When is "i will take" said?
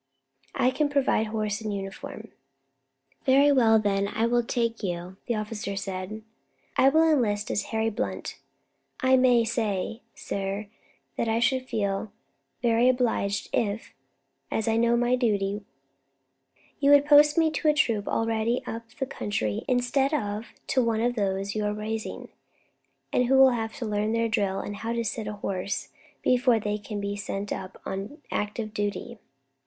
4.07-4.81